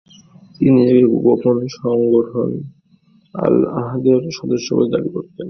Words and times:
তিনি 0.55 0.71
নিজেকে 0.77 1.03
গোপন 1.19 1.57
সংগঠন 1.77 2.49
আল-আহদের 3.35 4.21
সদস্য 4.37 4.67
বলে 4.75 4.89
দাবি 4.93 5.09
করতেন। 5.09 5.37